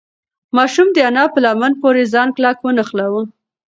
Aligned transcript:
ماشوم 0.55 0.87
د 0.93 0.97
انا 1.09 1.23
په 1.33 1.39
لمن 1.45 1.71
پورې 1.81 2.03
ځان 2.13 2.27
کلک 2.35 2.57
ونښلاوه. 2.61 3.21